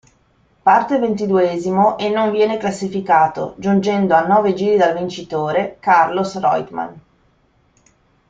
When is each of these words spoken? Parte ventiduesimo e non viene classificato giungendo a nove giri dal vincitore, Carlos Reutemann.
Parte 0.63 0.97
ventiduesimo 0.97 1.95
e 1.95 2.09
non 2.09 2.31
viene 2.31 2.57
classificato 2.57 3.53
giungendo 3.59 4.15
a 4.15 4.25
nove 4.25 4.55
giri 4.55 4.75
dal 4.75 4.97
vincitore, 4.97 5.77
Carlos 5.79 6.39
Reutemann. 6.39 6.93